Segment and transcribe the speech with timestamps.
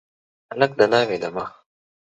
[0.51, 1.49] هلک د ناوي د مخ